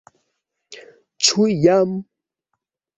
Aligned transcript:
Ĉu 1.27 1.47
jam? 1.67 1.95